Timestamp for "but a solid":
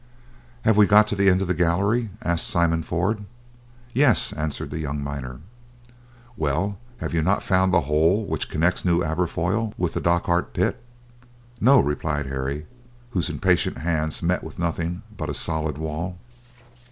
15.15-15.77